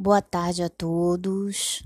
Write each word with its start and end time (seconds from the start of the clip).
Boa 0.00 0.22
tarde 0.22 0.62
a 0.62 0.68
todos. 0.68 1.82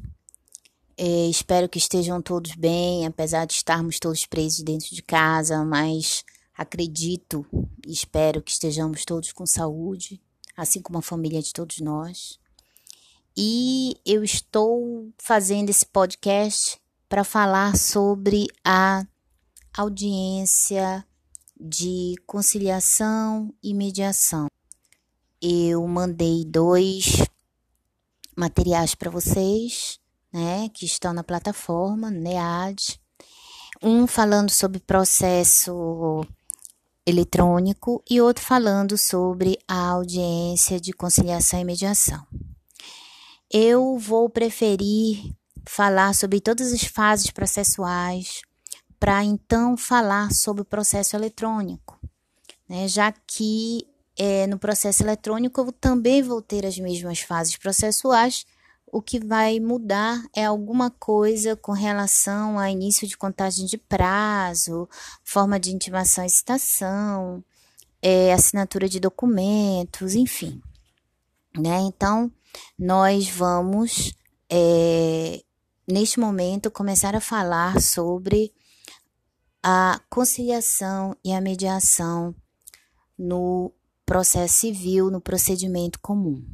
É, 0.99 1.29
espero 1.29 1.67
que 1.67 1.79
estejam 1.79 2.21
todos 2.21 2.55
bem, 2.55 3.07
apesar 3.07 3.47
de 3.47 3.55
estarmos 3.55 3.99
todos 3.99 4.27
presos 4.27 4.63
dentro 4.63 4.95
de 4.95 5.03
casa, 5.03 5.65
mas 5.65 6.23
acredito 6.55 7.47
e 7.87 7.91
espero 7.91 8.43
que 8.43 8.51
estejamos 8.51 9.07
todos 9.07 9.33
com 9.33 9.47
saúde, 9.47 10.21
assim 10.55 10.83
como 10.83 10.99
a 10.99 11.03
família 11.03 11.41
de 11.41 11.55
todos 11.55 11.81
nós. 11.81 12.39
E 13.35 13.97
eu 14.05 14.23
estou 14.23 15.11
fazendo 15.17 15.71
esse 15.71 15.87
podcast 15.87 16.79
para 17.09 17.25
falar 17.25 17.79
sobre 17.79 18.47
a 18.63 19.07
audiência 19.73 21.03
de 21.59 22.17
conciliação 22.27 23.55
e 23.63 23.73
mediação. 23.73 24.49
Eu 25.41 25.89
mandei 25.89 26.45
dois 26.45 27.25
materiais 28.43 28.93
para 28.93 29.09
vocês, 29.09 30.01
né, 30.33 30.69
que 30.75 30.85
estão 30.85 31.13
na 31.13 31.23
plataforma 31.23 32.11
NEAD. 32.11 33.01
Um 33.81 34.05
falando 34.07 34.51
sobre 34.51 34.81
processo 34.81 36.27
eletrônico 37.07 38.03
e 38.11 38.21
outro 38.21 38.45
falando 38.45 38.99
sobre 38.99 39.59
a 39.69 39.91
audiência 39.91 40.81
de 40.81 40.93
conciliação 40.93 41.61
e 41.61 41.65
mediação. 41.65 42.27
Eu 43.49 43.97
vou 43.97 44.29
preferir 44.29 45.33
falar 45.65 46.13
sobre 46.13 46.41
todas 46.41 46.73
as 46.73 46.83
fases 46.83 47.31
processuais 47.31 48.43
para 48.99 49.23
então 49.23 49.77
falar 49.77 50.33
sobre 50.33 50.63
o 50.63 50.65
processo 50.65 51.15
eletrônico, 51.15 51.97
né, 52.69 52.89
já 52.89 53.13
que 53.13 53.87
é, 54.19 54.47
no 54.47 54.59
processo 54.59 55.03
eletrônico 55.03 55.61
eu 55.61 55.73
também 55.73 56.23
vou 56.23 56.43
ter 56.43 56.67
as 56.67 56.79
mesmas 56.79 57.21
fases 57.21 57.57
processuais. 57.57 58.45
O 58.87 59.01
que 59.01 59.19
vai 59.19 59.59
mudar 59.59 60.23
é 60.37 60.45
alguma 60.45 60.91
coisa 60.91 61.57
com 61.57 61.73
relação 61.73 62.59
a 62.59 62.71
início 62.71 63.09
de 63.09 63.17
contagem 63.17 63.65
de 63.65 63.79
prazo, 63.79 64.87
forma 65.25 65.59
de 65.59 65.75
intimação 65.75 66.25
e 66.25 66.31
citação, 66.31 67.43
é, 68.03 68.35
assinatura 68.35 68.87
de 68.89 69.01
documentos, 69.01 70.15
enfim. 70.15 70.61
Né? 71.57 71.81
Então, 71.81 72.31
nós 72.79 73.31
vamos, 73.31 74.13
é, 74.51 75.43
neste 75.89 76.21
momento, 76.21 76.71
começar 76.71 77.17
a 77.17 77.21
falar 77.21 77.81
sobre 77.81 78.53
a 79.63 80.01
conciliação 80.11 81.17
e 81.25 81.33
a 81.33 81.41
mediação 81.41 82.35
no 83.19 83.73
processo 84.13 84.57
civil 84.57 85.11
no 85.11 85.23
procedimento 85.23 85.99
comum. 85.99 86.45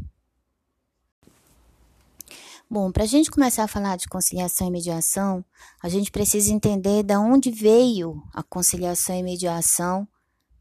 Bom, 2.70 2.92
para 2.92 3.02
a 3.02 3.06
gente 3.06 3.32
começar 3.32 3.64
a 3.64 3.68
falar 3.68 3.96
de 3.96 4.06
conciliação 4.06 4.68
e 4.68 4.70
mediação, 4.70 5.44
a 5.82 5.88
gente 5.88 6.08
precisa 6.12 6.52
entender 6.52 7.02
de 7.02 7.16
onde 7.16 7.50
veio 7.50 8.22
a 8.32 8.44
conciliação 8.44 9.16
e 9.16 9.24
mediação, 9.24 10.06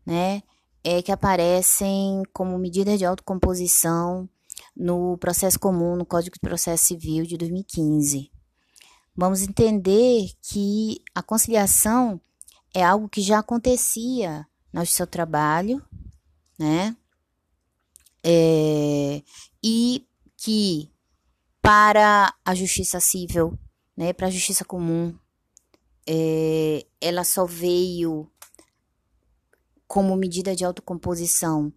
né? 0.04 0.42
É 0.84 1.00
que 1.04 1.12
aparecem 1.12 2.24
como 2.34 2.58
medida 2.58 2.98
de 2.98 3.06
autocomposição 3.06 4.28
no 4.76 5.20
processo 5.20 5.60
comum, 5.60 5.96
no 5.96 6.06
Código 6.06 6.34
de 6.34 6.40
Processo 6.40 6.86
Civil 6.86 7.28
de 7.28 7.38
2015. 7.38 8.32
Vamos 9.16 9.44
entender 9.44 10.32
que 10.42 11.00
a 11.14 11.22
conciliação 11.22 12.20
é 12.74 12.84
algo 12.84 13.08
que 13.08 13.22
já 13.22 13.38
acontecia 13.38 14.48
no 14.74 14.84
seu 14.84 15.06
trabalho, 15.06 15.80
né? 16.58 16.96
É, 18.24 19.22
e 19.64 20.06
que 20.36 20.92
para 21.62 22.34
a 22.46 22.56
justiça 22.56 23.00
civil, 23.00 23.58
né, 23.96 24.14
para 24.14 24.28
a 24.28 24.32
justiça 24.32 24.64
comum, 24.64 25.18
é, 26.08 26.86
ela 27.02 27.24
só 27.24 27.46
veio 27.46 28.32
como 29.88 30.16
medida 30.16 30.56
de 30.56 30.64
autocomposição 30.64 31.72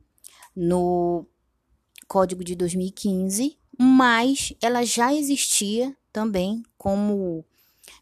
no 0.55 1.27
Código 2.07 2.43
de 2.43 2.55
2015, 2.55 3.59
mas 3.79 4.53
ela 4.61 4.85
já 4.85 5.15
existia 5.15 5.97
também 6.13 6.63
como 6.77 7.45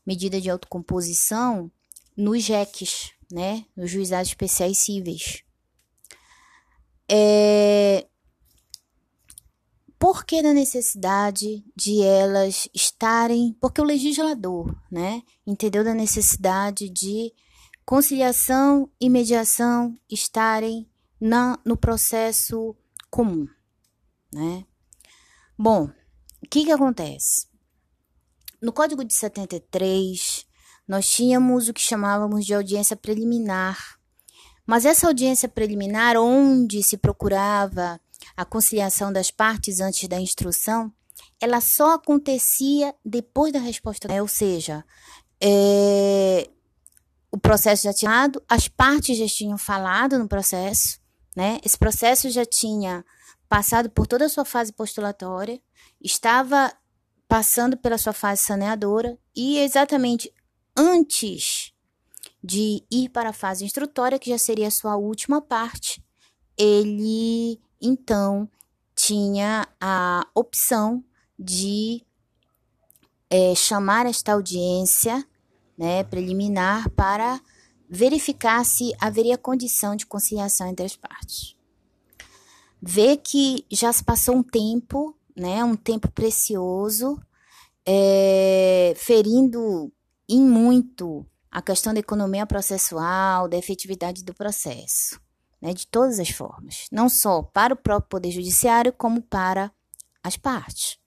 medida 0.06 0.40
de 0.40 0.50
autocomposição 0.50 1.70
nos 2.16 2.42
JECs, 2.42 3.12
né, 3.30 3.64
nos 3.76 3.90
juizados 3.90 4.28
especiais 4.28 4.78
cíveis. 4.78 5.44
É, 7.10 8.06
por 9.98 10.24
que 10.24 10.42
da 10.42 10.52
necessidade 10.54 11.64
de 11.74 12.02
elas 12.02 12.68
estarem, 12.74 13.56
porque 13.60 13.80
o 13.80 13.84
legislador, 13.84 14.74
né, 14.90 15.22
entendeu 15.46 15.82
da 15.82 15.94
necessidade 15.94 16.88
de 16.88 17.32
conciliação 17.84 18.90
e 19.00 19.10
mediação 19.10 19.98
estarem 20.08 20.88
na, 21.20 21.58
no 21.64 21.76
processo 21.76 22.76
comum, 23.10 23.46
né? 24.32 24.64
Bom, 25.58 25.90
o 26.44 26.48
que 26.48 26.64
que 26.64 26.70
acontece? 26.70 27.48
No 28.62 28.72
Código 28.72 29.04
de 29.04 29.14
73, 29.14 30.46
nós 30.86 31.08
tínhamos 31.08 31.68
o 31.68 31.74
que 31.74 31.80
chamávamos 31.80 32.46
de 32.46 32.54
audiência 32.54 32.96
preliminar, 32.96 33.97
mas 34.68 34.84
essa 34.84 35.06
audiência 35.06 35.48
preliminar, 35.48 36.18
onde 36.18 36.82
se 36.82 36.98
procurava 36.98 37.98
a 38.36 38.44
conciliação 38.44 39.10
das 39.10 39.30
partes 39.30 39.80
antes 39.80 40.06
da 40.06 40.20
instrução, 40.20 40.92
ela 41.40 41.58
só 41.58 41.94
acontecia 41.94 42.94
depois 43.02 43.50
da 43.50 43.60
resposta, 43.60 44.06
né? 44.08 44.20
ou 44.20 44.28
seja, 44.28 44.84
é, 45.40 46.50
o 47.32 47.38
processo 47.38 47.84
já 47.84 47.94
tinha 47.94 48.10
dado, 48.10 48.42
as 48.46 48.68
partes 48.68 49.16
já 49.16 49.26
tinham 49.26 49.56
falado 49.56 50.18
no 50.18 50.28
processo, 50.28 51.00
né? 51.34 51.58
Esse 51.64 51.78
processo 51.78 52.28
já 52.28 52.44
tinha 52.44 53.02
passado 53.48 53.88
por 53.88 54.06
toda 54.06 54.26
a 54.26 54.28
sua 54.28 54.44
fase 54.44 54.70
postulatória, 54.70 55.58
estava 55.98 56.70
passando 57.26 57.74
pela 57.74 57.96
sua 57.96 58.12
fase 58.12 58.42
saneadora 58.42 59.16
e 59.34 59.60
exatamente 59.60 60.30
antes 60.76 61.72
de 62.42 62.82
ir 62.90 63.08
para 63.08 63.30
a 63.30 63.32
fase 63.32 63.64
instrutória, 63.64 64.18
que 64.18 64.30
já 64.30 64.38
seria 64.38 64.68
a 64.68 64.72
sua 64.72 64.96
última 64.96 65.40
parte, 65.40 66.02
ele 66.56 67.60
então 67.80 68.48
tinha 68.94 69.68
a 69.80 70.26
opção 70.34 71.04
de 71.38 72.04
é, 73.30 73.54
chamar 73.54 74.06
esta 74.06 74.32
audiência 74.32 75.24
né, 75.78 76.02
preliminar 76.02 76.90
para 76.90 77.40
verificar 77.88 78.64
se 78.64 78.92
haveria 79.00 79.38
condição 79.38 79.94
de 79.94 80.04
conciliação 80.04 80.66
entre 80.66 80.84
as 80.84 80.96
partes. 80.96 81.56
Vê 82.82 83.16
que 83.16 83.64
já 83.70 83.92
se 83.92 84.02
passou 84.02 84.36
um 84.36 84.42
tempo, 84.42 85.16
né, 85.36 85.62
um 85.64 85.76
tempo 85.76 86.10
precioso, 86.10 87.20
é, 87.86 88.92
ferindo 88.96 89.92
em 90.28 90.40
muito 90.40 91.24
a 91.50 91.62
questão 91.62 91.92
da 91.94 92.00
economia 92.00 92.46
processual, 92.46 93.48
da 93.48 93.56
efetividade 93.56 94.22
do 94.22 94.34
processo, 94.34 95.20
né, 95.60 95.72
de 95.72 95.86
todas 95.86 96.18
as 96.18 96.30
formas, 96.30 96.86
não 96.92 97.08
só 97.08 97.42
para 97.42 97.74
o 97.74 97.76
próprio 97.76 98.08
Poder 98.08 98.30
Judiciário, 98.30 98.92
como 98.92 99.22
para 99.22 99.72
as 100.22 100.36
partes. 100.36 100.98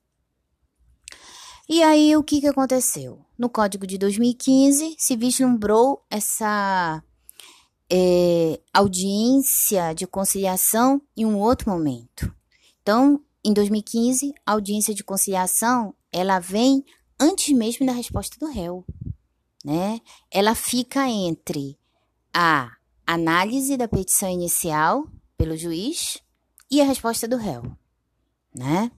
E 1.69 1.81
aí, 1.83 2.15
o 2.17 2.23
que, 2.23 2.41
que 2.41 2.47
aconteceu? 2.47 3.23
No 3.37 3.49
Código 3.49 3.87
de 3.87 3.97
2015, 3.97 4.95
se 4.97 5.15
vislumbrou 5.15 6.03
essa 6.09 7.01
é, 7.89 8.59
audiência 8.73 9.93
de 9.93 10.05
conciliação 10.05 11.01
em 11.15 11.25
um 11.25 11.37
outro 11.37 11.69
momento. 11.69 12.33
Então, 12.81 13.23
em 13.43 13.53
2015, 13.53 14.33
a 14.45 14.51
audiência 14.51 14.93
de 14.93 15.03
conciliação, 15.03 15.93
ela 16.11 16.39
vem 16.39 16.83
antes 17.19 17.55
mesmo 17.55 17.85
da 17.85 17.93
resposta 17.93 18.37
do 18.39 18.51
réu 18.51 18.85
né? 19.63 19.99
Ela 20.29 20.55
fica 20.55 21.07
entre 21.07 21.77
a 22.33 22.71
análise 23.05 23.77
da 23.77 23.87
petição 23.87 24.29
inicial 24.29 25.07
pelo 25.37 25.57
juiz 25.57 26.19
e 26.69 26.81
a 26.81 26.85
resposta 26.85 27.27
do 27.27 27.37
réu, 27.37 27.63
né? 28.55 28.91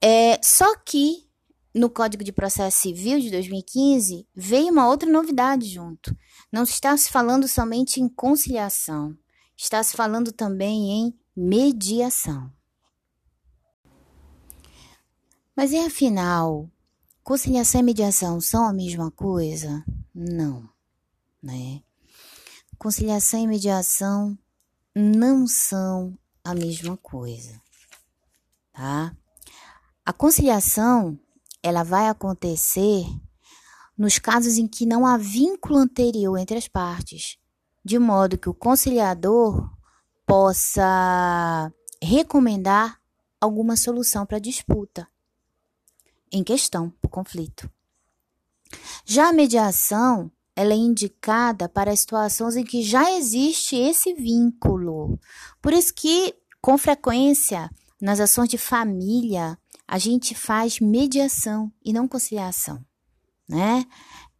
É, 0.00 0.40
só 0.42 0.76
que 0.76 1.28
no 1.74 1.90
Código 1.90 2.24
de 2.24 2.32
Processo 2.32 2.78
Civil 2.78 3.20
de 3.20 3.30
2015 3.30 4.26
veio 4.34 4.72
uma 4.72 4.88
outra 4.88 5.10
novidade 5.10 5.66
junto. 5.66 6.16
Não 6.52 6.62
está 6.62 6.96
se 6.96 7.10
falando 7.10 7.46
somente 7.46 8.00
em 8.00 8.08
conciliação, 8.08 9.16
está 9.56 9.82
se 9.82 9.96
falando 9.96 10.32
também 10.32 10.90
em 10.90 11.18
mediação. 11.36 12.52
Mas 15.56 15.72
e 15.72 15.78
afinal, 15.78 16.70
Conciliação 17.28 17.82
e 17.82 17.84
mediação 17.84 18.40
são 18.40 18.64
a 18.64 18.72
mesma 18.72 19.10
coisa? 19.10 19.84
Não, 20.14 20.66
né? 21.42 21.82
Conciliação 22.78 23.38
e 23.38 23.46
mediação 23.46 24.34
não 24.96 25.46
são 25.46 26.18
a 26.42 26.54
mesma 26.54 26.96
coisa, 26.96 27.60
tá? 28.72 29.14
A 30.06 30.10
conciliação, 30.10 31.20
ela 31.62 31.82
vai 31.82 32.08
acontecer 32.08 33.04
nos 33.94 34.18
casos 34.18 34.56
em 34.56 34.66
que 34.66 34.86
não 34.86 35.04
há 35.04 35.18
vínculo 35.18 35.76
anterior 35.76 36.38
entre 36.38 36.56
as 36.56 36.66
partes, 36.66 37.36
de 37.84 37.98
modo 37.98 38.38
que 38.38 38.48
o 38.48 38.54
conciliador 38.54 39.70
possa 40.26 41.70
recomendar 42.02 42.98
alguma 43.38 43.76
solução 43.76 44.24
para 44.24 44.38
a 44.38 44.40
disputa 44.40 45.06
em 46.32 46.42
questão, 46.42 46.92
o 47.02 47.08
conflito. 47.08 47.70
Já 49.04 49.28
a 49.28 49.32
mediação, 49.32 50.30
ela 50.54 50.72
é 50.72 50.76
indicada 50.76 51.68
para 51.68 51.94
situações 51.94 52.56
em 52.56 52.64
que 52.64 52.82
já 52.82 53.12
existe 53.12 53.76
esse 53.76 54.12
vínculo. 54.14 55.18
Por 55.62 55.72
isso 55.72 55.94
que, 55.94 56.34
com 56.60 56.76
frequência, 56.76 57.70
nas 58.00 58.20
ações 58.20 58.48
de 58.48 58.58
família, 58.58 59.58
a 59.86 59.98
gente 59.98 60.34
faz 60.34 60.80
mediação 60.80 61.72
e 61.84 61.92
não 61.92 62.06
conciliação, 62.06 62.84
né? 63.48 63.86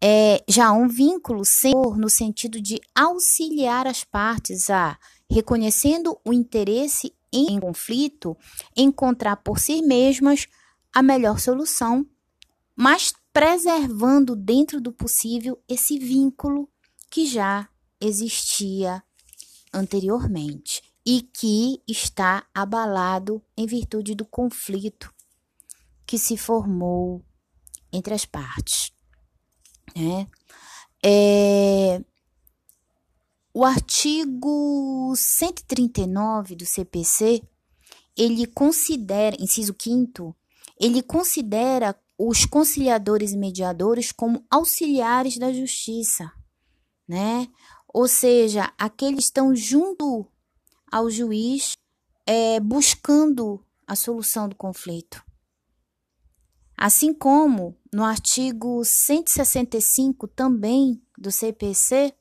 É, 0.01 0.45
já 0.47 0.71
um 0.71 0.87
vínculo 0.87 1.43
no 1.97 2.09
sentido 2.09 2.61
de 2.61 2.81
auxiliar 2.95 3.87
as 3.87 4.05
partes 4.05 4.71
a, 4.71 4.97
reconhecendo 5.29 6.17
o 6.25 6.33
interesse 6.33 7.13
em 7.33 7.59
conflito, 7.59 8.37
encontrar 8.77 9.37
por 9.37 9.59
si 9.59 9.83
mesmas 9.83 10.47
a 10.99 11.03
melhor 11.03 11.39
solução, 11.39 12.05
mas 12.75 13.13
preservando 13.33 14.35
dentro 14.35 14.81
do 14.81 14.93
possível 14.93 15.63
esse 15.69 15.97
vínculo 15.97 16.69
que 17.09 17.25
já 17.25 17.69
existia 18.01 19.01
anteriormente 19.73 20.83
e 21.07 21.23
que 21.23 21.81
está 21.87 22.45
abalado 22.53 23.41
em 23.57 23.65
virtude 23.65 24.13
do 24.13 24.25
conflito 24.25 25.15
que 26.05 26.19
se 26.19 26.37
formou 26.37 27.25
entre 27.93 28.13
as 28.13 28.25
partes. 28.25 28.91
Né? 29.95 30.27
É, 31.01 32.03
o 33.55 33.65
artigo 33.65 35.15
139 35.15 36.57
do 36.57 36.67
CPC, 36.67 37.41
ele 38.17 38.49
considera, 38.49 39.37
inciso 39.39 39.77
5 39.81 40.35
ele 40.81 41.03
considera 41.03 41.95
os 42.19 42.45
conciliadores 42.45 43.33
e 43.33 43.37
mediadores 43.37 44.13
como 44.13 44.45
auxiliares 44.51 45.39
da 45.39 45.53
justiça, 45.53 46.33
né? 47.07 47.49
Ou 47.93 48.07
seja, 48.09 48.73
aqueles 48.77 49.25
estão 49.25 49.55
junto 49.55 50.27
ao 50.91 51.11
juiz 51.11 51.77
é, 52.27 52.61
buscando 52.61 53.65
a 53.87 53.97
solução 53.97 54.49
do 54.49 54.57
conflito. 54.57 55.23
Assim 56.77 57.13
como 57.13 57.77
no 57.93 58.05
artigo 58.05 58.85
165 58.85 60.29
também 60.29 61.03
do 61.17 61.33
CPC, 61.33 62.15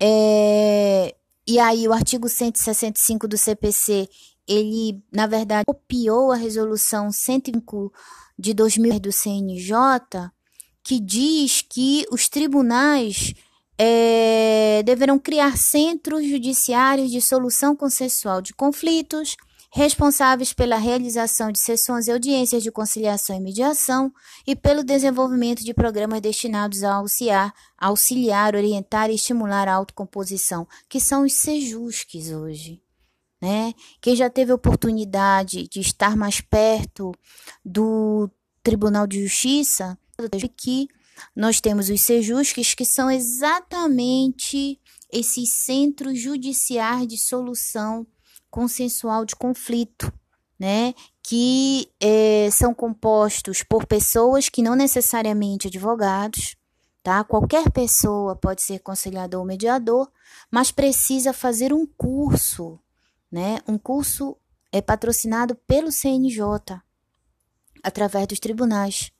é, 0.00 1.14
e 1.46 1.58
aí 1.58 1.86
o 1.88 1.92
artigo 1.92 2.28
165 2.28 3.26
do 3.26 3.36
CPC, 3.36 4.08
ele, 4.46 5.02
na 5.12 5.26
verdade, 5.26 5.64
copiou 5.66 6.30
a 6.30 6.36
resolução 6.36 7.10
105 7.10 7.92
de 8.38 8.54
2000 8.54 9.00
do 9.00 9.12
CNJ, 9.12 10.30
que 10.82 11.00
diz 11.00 11.62
que 11.62 12.06
os 12.10 12.28
tribunais 12.28 13.34
é, 13.78 14.82
deverão 14.84 15.18
criar 15.18 15.56
centros 15.56 16.24
judiciários 16.26 17.10
de 17.10 17.20
solução 17.20 17.74
consensual 17.74 18.40
de 18.40 18.54
conflitos, 18.54 19.36
responsáveis 19.72 20.52
pela 20.52 20.76
realização 20.76 21.52
de 21.52 21.58
sessões 21.58 22.06
e 22.06 22.12
audiências 22.12 22.62
de 22.62 22.70
conciliação 22.70 23.36
e 23.36 23.40
mediação 23.40 24.12
e 24.46 24.56
pelo 24.56 24.82
desenvolvimento 24.82 25.62
de 25.62 25.74
programas 25.74 26.20
destinados 26.20 26.82
a 26.82 26.94
auxiliar, 26.94 27.52
auxiliar, 27.76 28.54
orientar 28.54 29.10
e 29.10 29.14
estimular 29.14 29.68
a 29.68 29.74
autocomposição, 29.74 30.66
que 30.88 31.00
são 31.00 31.24
os 31.24 31.34
sejusques 31.34 32.30
hoje. 32.30 32.85
Né? 33.40 33.74
Quem 34.00 34.16
já 34.16 34.30
teve 34.30 34.52
oportunidade 34.52 35.68
de 35.68 35.80
estar 35.80 36.16
mais 36.16 36.40
perto 36.40 37.12
do 37.64 38.30
Tribunal 38.62 39.06
de 39.06 39.22
Justiça, 39.22 39.98
que 40.56 40.88
nós 41.34 41.60
temos 41.60 41.88
os 41.88 42.00
sejusques, 42.02 42.74
que 42.74 42.84
são 42.84 43.10
exatamente 43.10 44.80
esses 45.12 45.50
centros 45.50 46.18
judiciais 46.18 47.06
de 47.06 47.16
solução 47.16 48.06
consensual 48.50 49.24
de 49.24 49.36
conflito, 49.36 50.12
né? 50.58 50.94
Que 51.22 51.88
é, 52.00 52.48
são 52.50 52.74
compostos 52.74 53.62
por 53.62 53.86
pessoas 53.86 54.48
que 54.48 54.62
não 54.62 54.74
necessariamente 54.74 55.68
advogados, 55.68 56.56
tá? 57.02 57.22
Qualquer 57.22 57.70
pessoa 57.70 58.34
pode 58.34 58.62
ser 58.62 58.80
conciliador 58.80 59.40
ou 59.40 59.46
mediador, 59.46 60.10
mas 60.50 60.70
precisa 60.70 61.32
fazer 61.32 61.72
um 61.72 61.86
curso, 61.86 62.78
né? 63.36 63.58
Um 63.68 63.76
curso 63.76 64.34
é 64.72 64.80
patrocinado 64.80 65.54
pelo 65.66 65.92
CNJ 65.92 66.80
através 67.82 68.26
dos 68.26 68.40
tribunais, 68.40 69.12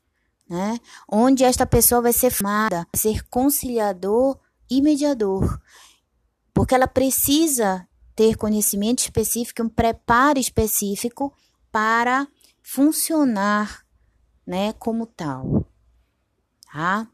né? 0.48 0.80
Onde 1.06 1.44
esta 1.44 1.66
pessoa 1.66 2.00
vai 2.00 2.14
ser 2.14 2.30
formada 2.30 2.88
ser 2.96 3.28
conciliador 3.28 4.40
e 4.70 4.80
mediador, 4.80 5.60
porque 6.54 6.74
ela 6.74 6.88
precisa 6.88 7.86
ter 8.14 8.38
conhecimento 8.38 9.00
específico, 9.00 9.62
um 9.62 9.68
preparo 9.68 10.38
específico 10.38 11.30
para 11.70 12.26
funcionar, 12.62 13.84
né, 14.46 14.72
como 14.72 15.04
tal. 15.04 15.66
Tá? 16.72 17.06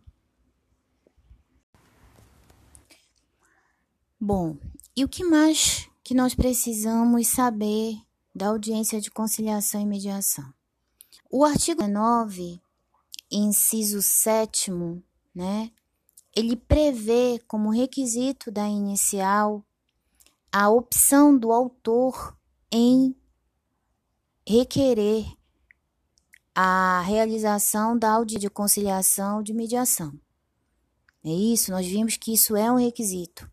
Bom, 4.21 4.57
e 4.97 5.03
o 5.03 5.09
que 5.09 5.25
mais 5.25 5.82
que 6.03 6.15
nós 6.15 6.35
precisamos 6.35 7.29
saber 7.29 7.97
da 8.35 8.49
audiência 8.49 9.01
de 9.01 9.11
conciliação 9.11 9.81
e 9.81 9.87
mediação? 9.87 10.53
O 11.31 11.45
artigo 11.45 11.87
9, 11.87 12.61
inciso 13.31 14.03
7 14.03 14.71
né, 15.35 15.71
ele 16.35 16.57
prevê 16.57 17.41
como 17.47 17.71
requisito 17.71 18.51
da 18.51 18.69
inicial 18.69 19.65
a 20.51 20.69
opção 20.69 21.37
do 21.37 21.53
autor 21.53 22.37
em 22.71 23.17
requerer 24.47 25.27
a 26.55 27.01
realização 27.07 27.99
da 27.99 28.13
audiência 28.13 28.41
de 28.41 28.51
conciliação 28.51 29.43
de 29.43 29.55
mediação. 29.55 30.13
É 31.25 31.31
isso, 31.31 31.71
nós 31.71 31.87
vimos 31.87 32.17
que 32.17 32.35
isso 32.35 32.57
é 32.57 32.71
um 32.71 32.77
requisito, 32.77 33.51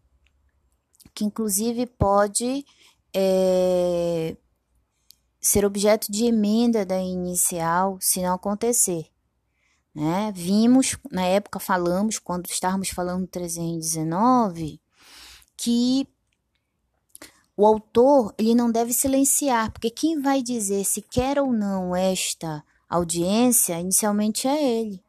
que 1.14 1.26
inclusive 1.26 1.86
pode 1.86 2.66
é, 3.14 4.38
ser 5.40 5.66
objeto 5.66 6.12
de 6.12 6.26
emenda 6.26 6.86
da 6.86 7.00
inicial 7.00 7.98
se 8.00 8.22
não 8.22 8.34
acontecer. 8.34 9.08
Né? 9.94 10.32
Vimos, 10.36 10.98
na 11.12 11.26
época 11.26 11.60
falamos, 11.60 12.20
quando 12.20 12.48
estávamos 12.48 12.90
falando 12.90 13.22
do 13.22 13.28
319, 13.28 14.80
que 15.58 16.08
o 17.56 17.66
autor 17.66 18.34
ele 18.38 18.56
não 18.56 18.72
deve 18.72 18.94
silenciar, 18.94 19.72
porque 19.72 19.90
quem 19.90 20.22
vai 20.22 20.42
dizer 20.42 20.86
se 20.86 21.02
quer 21.02 21.40
ou 21.40 21.52
não 21.52 21.96
esta 21.96 22.64
audiência 22.88 23.80
inicialmente 23.80 24.48
é 24.48 24.80
ele. 24.80 25.04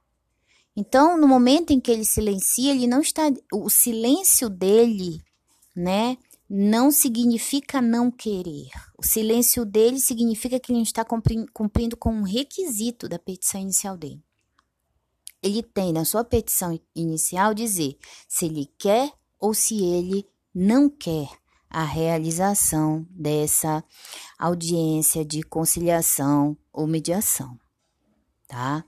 Então, 0.76 1.16
no 1.16 1.28
momento 1.28 1.72
em 1.72 1.80
que 1.80 1.90
ele 1.90 2.04
silencia, 2.04 2.72
ele 2.72 2.86
não 2.86 3.00
está 3.00 3.30
o 3.52 3.68
silêncio 3.68 4.48
dele, 4.48 5.22
né, 5.74 6.16
não 6.48 6.90
significa 6.90 7.80
não 7.80 8.10
querer. 8.10 8.68
O 8.98 9.04
silêncio 9.04 9.64
dele 9.64 10.00
significa 10.00 10.58
que 10.58 10.72
ele 10.72 10.78
não 10.78 10.82
está 10.82 11.04
cumprindo 11.04 11.96
com 11.96 12.12
um 12.12 12.22
requisito 12.22 13.08
da 13.08 13.18
petição 13.18 13.60
inicial 13.60 13.96
dele. 13.96 14.22
Ele 15.42 15.62
tem 15.62 15.92
na 15.92 16.04
sua 16.04 16.24
petição 16.24 16.78
inicial 16.94 17.54
dizer 17.54 17.96
se 18.28 18.46
ele 18.46 18.68
quer 18.78 19.12
ou 19.38 19.54
se 19.54 19.82
ele 19.82 20.26
não 20.54 20.90
quer 20.90 21.28
a 21.70 21.84
realização 21.84 23.06
dessa 23.08 23.84
audiência 24.36 25.24
de 25.24 25.42
conciliação 25.42 26.56
ou 26.72 26.86
mediação, 26.86 27.56
tá? 28.48 28.84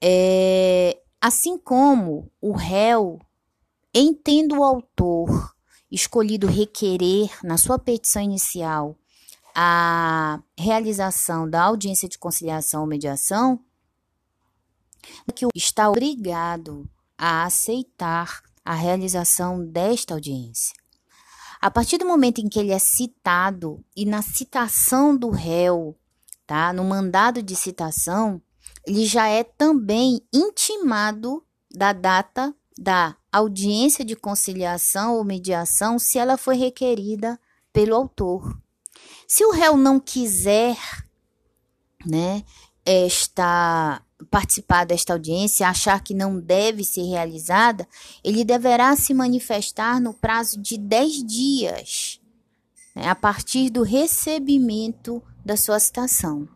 É, 0.00 1.00
assim 1.18 1.56
como 1.58 2.30
o 2.40 2.52
réu, 2.52 3.18
entendo 3.94 4.58
o 4.58 4.64
autor 4.64 5.56
escolhido 5.90 6.46
requerer 6.46 7.30
na 7.42 7.56
sua 7.56 7.78
petição 7.78 8.22
inicial 8.22 8.96
a 9.54 10.40
realização 10.56 11.48
da 11.48 11.62
audiência 11.62 12.08
de 12.08 12.18
conciliação 12.18 12.82
ou 12.82 12.86
mediação, 12.86 13.60
que 15.34 15.46
está 15.54 15.88
obrigado 15.88 16.88
a 17.16 17.44
aceitar 17.44 18.42
a 18.64 18.74
realização 18.74 19.64
desta 19.64 20.14
audiência. 20.14 20.74
A 21.60 21.70
partir 21.70 21.98
do 21.98 22.06
momento 22.06 22.40
em 22.40 22.48
que 22.48 22.58
ele 22.58 22.70
é 22.70 22.78
citado 22.78 23.84
e 23.96 24.04
na 24.04 24.22
citação 24.22 25.16
do 25.16 25.30
réu 25.30 25.96
tá? 26.48 26.72
No 26.72 26.82
mandado 26.82 27.42
de 27.42 27.54
citação, 27.54 28.40
ele 28.86 29.04
já 29.04 29.28
é 29.28 29.44
também 29.44 30.22
intimado 30.32 31.44
da 31.70 31.92
data 31.92 32.54
da 32.76 33.14
audiência 33.38 34.04
de 34.04 34.14
conciliação 34.14 35.16
ou 35.16 35.24
mediação 35.24 35.98
se 35.98 36.18
ela 36.18 36.36
foi 36.36 36.56
requerida 36.56 37.38
pelo 37.72 37.94
autor. 37.94 38.58
Se 39.26 39.44
o 39.44 39.50
réu 39.50 39.76
não 39.76 40.00
quiser, 40.00 40.76
né, 42.04 42.44
esta 42.84 44.02
participar 44.30 44.84
desta 44.84 45.12
audiência, 45.12 45.68
achar 45.68 46.02
que 46.02 46.12
não 46.12 46.40
deve 46.40 46.82
ser 46.82 47.02
realizada, 47.02 47.86
ele 48.24 48.44
deverá 48.44 48.96
se 48.96 49.14
manifestar 49.14 50.00
no 50.00 50.12
prazo 50.12 50.60
de 50.60 50.76
10 50.76 51.24
dias, 51.24 52.20
né, 52.96 53.08
a 53.08 53.14
partir 53.14 53.70
do 53.70 53.82
recebimento 53.82 55.22
da 55.44 55.56
sua 55.56 55.78
citação. 55.78 56.48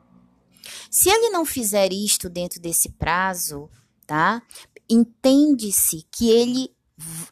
Se 0.91 1.09
ele 1.09 1.31
não 1.31 1.45
fizer 1.45 1.93
isto 1.93 2.29
dentro 2.29 2.61
desse 2.61 2.89
prazo, 2.91 3.71
tá? 4.07 4.43
Entende-se 4.93 6.07
que 6.11 6.29
ele 6.29 6.71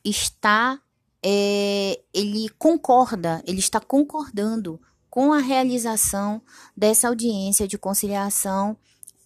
está, 0.02 0.80
é, 1.22 2.00
ele 2.14 2.48
concorda, 2.58 3.42
ele 3.46 3.58
está 3.58 3.78
concordando 3.78 4.80
com 5.10 5.30
a 5.30 5.38
realização 5.40 6.40
dessa 6.74 7.08
audiência 7.08 7.68
de 7.68 7.76
conciliação 7.76 8.78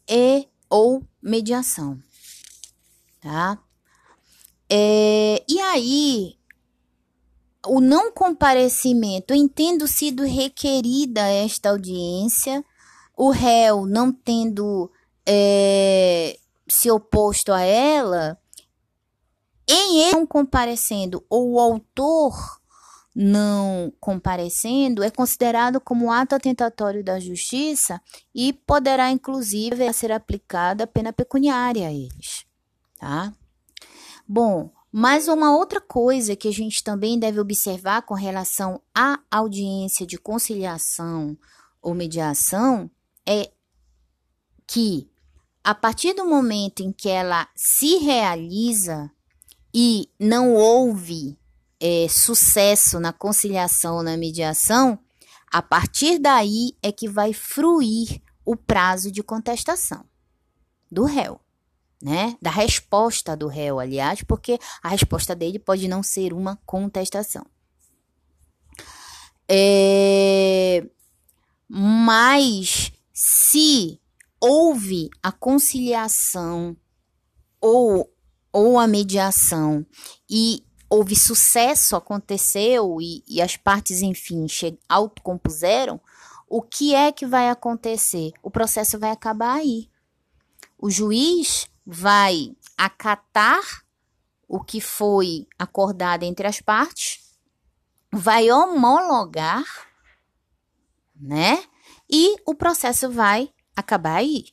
e 0.09 0.49
ou 0.69 1.07
mediação, 1.23 1.97
tá? 3.21 3.63
É, 4.69 5.45
e 5.49 5.61
aí, 5.61 6.37
o 7.67 7.81
não 7.81 8.11
comparecimento, 8.11 9.33
entendo 9.33 9.87
sido 9.87 10.25
requerida 10.25 11.21
esta 11.21 11.71
audiência, 11.71 12.65
o 13.17 13.31
réu 13.31 13.87
não 13.87 14.11
tendo 14.11 14.91
é, 15.25 16.37
se 16.69 16.91
oposto 16.91 17.53
a 17.53 17.61
ela, 17.61 18.39
em 19.69 20.01
ele 20.03 20.13
não 20.13 20.27
comparecendo 20.27 21.25
ou 21.29 21.53
o 21.53 21.61
autor 21.61 22.35
não 23.15 23.93
comparecendo 24.01 25.03
é 25.03 25.11
considerado 25.11 25.81
como 25.81 26.11
ato 26.11 26.35
atentatório 26.35 27.05
da 27.05 27.21
justiça 27.21 28.01
e 28.35 28.53
poderá 28.53 29.11
inclusive 29.11 29.93
ser 29.93 30.11
aplicada 30.11 30.87
pena 30.87 31.13
pecuniária 31.13 31.87
a 31.87 31.93
eles, 31.93 32.45
tá? 32.99 33.33
Bom, 34.27 34.73
mas 34.91 35.29
uma 35.29 35.57
outra 35.57 35.81
coisa 35.81 36.35
que 36.35 36.49
a 36.49 36.53
gente 36.53 36.83
também 36.83 37.19
deve 37.19 37.39
observar 37.39 38.03
com 38.03 38.15
relação 38.15 38.81
à 38.95 39.21
audiência 39.31 40.07
de 40.07 40.19
conciliação 40.19 41.37
ou 41.81 41.95
mediação 41.95 42.91
é 43.27 43.51
que 44.67 45.09
a 45.65 45.75
partir 45.75 46.13
do 46.13 46.27
momento 46.27 46.83
em 46.83 46.93
que 46.93 47.09
ela 47.09 47.49
se 47.57 47.97
realiza 47.97 49.11
e 49.75 50.11
não 50.21 50.55
houve 50.55 51.39
é, 51.81 52.07
sucesso 52.09 53.01
na 53.01 53.15
conciliação 53.15 53.97
ou 53.97 54.03
na 54.03 54.15
mediação, 54.15 54.99
a 55.51 55.63
partir 55.63 56.19
daí 56.19 56.77
é 56.83 56.93
que 56.93 57.09
vai 57.09 57.33
fruir 57.33 58.21
o 58.45 58.55
prazo 58.55 59.11
de 59.11 59.23
contestação 59.23 60.05
do 60.91 61.05
réu, 61.05 61.41
né? 62.03 62.37
Da 62.43 62.51
resposta 62.51 63.35
do 63.35 63.49
réu, 63.49 63.81
aliás, 63.81 64.23
porque 64.23 64.59
a 64.83 64.91
resposta 64.91 65.35
dele 65.35 65.59
pode 65.59 65.89
não 65.89 66.03
ser 66.03 66.35
uma 66.35 66.57
contestação. 66.67 67.47
É, 69.49 70.87
mas 71.69 72.93
se 73.13 74.01
houve 74.45 75.09
a 75.23 75.33
conciliação 75.33 76.77
ou, 77.59 78.13
ou 78.53 78.79
a 78.79 78.87
mediação 78.87 79.87
e 80.29 80.63
houve 80.89 81.17
sucesso, 81.17 81.97
aconteceu 81.97 83.01
e, 83.01 83.25
e 83.27 83.41
as 83.41 83.57
partes, 83.57 84.03
enfim, 84.03 84.47
autocompuseram, 84.87 85.99
o 86.47 86.61
que 86.61 86.95
é 86.95 87.11
que 87.11 87.25
vai 87.25 87.49
acontecer? 87.49 88.33
O 88.43 88.51
processo 88.51 88.99
vai 88.99 89.11
acabar 89.11 89.55
aí. 89.55 89.89
O 90.79 90.91
juiz 90.91 91.67
vai 91.87 92.55
acatar 92.77 93.63
o 94.47 94.63
que 94.63 94.79
foi 94.79 95.49
acordado 95.59 96.23
entre 96.23 96.47
as 96.47 96.61
partes, 96.61 97.35
vai 98.13 98.51
homologar, 98.51 99.65
né? 101.17 101.65
E 102.11 102.37
o 102.45 102.55
processo 102.55 103.11
vai 103.11 103.54
acabar 103.75 104.17
aí. 104.17 104.47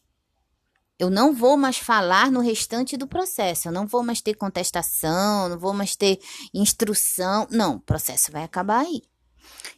Eu 0.98 1.10
não 1.10 1.34
vou 1.34 1.58
mais 1.58 1.78
falar 1.78 2.32
no 2.32 2.42
restante 2.42 2.96
do 2.96 3.08
processo, 3.08 3.68
eu 3.68 3.72
não 3.72 3.88
vou 3.88 4.04
mais 4.04 4.22
ter 4.22 4.36
contestação, 4.36 5.50
não 5.50 5.58
vou 5.58 5.74
mais 5.74 5.96
ter 5.96 6.20
instrução. 6.54 7.48
Não, 7.50 7.78
o 7.78 7.80
processo 7.80 8.32
vai 8.32 8.44
acabar 8.44 8.82
aí. 8.82 9.02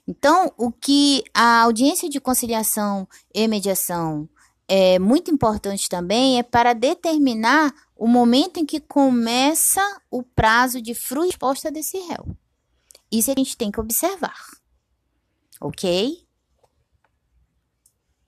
Então, 0.08 0.52
o 0.58 0.72
que 0.72 1.24
a 1.34 1.62
audiência 1.62 2.10
de 2.10 2.20
conciliação 2.20 3.08
e 3.34 3.48
mediação 3.48 4.28
é 4.68 5.00
muito 5.00 5.32
importante 5.32 5.88
também 5.88 6.40
é 6.40 6.44
para 6.44 6.74
determinar 6.74 7.74
o 7.96 8.08
momento 8.08 8.58
em 8.60 8.66
que 8.66 8.80
começa 8.80 9.82
o 10.12 10.24
prazo 10.24 10.82
de 10.82 10.94
fruição 10.94 11.72
desse 11.72 11.98
réu. 12.00 12.36
Isso 13.12 13.32
a 13.32 13.36
gente 13.38 13.56
tem 13.56 13.72
que 13.72 13.80
observar. 13.80 14.44
Ok? 15.62 16.26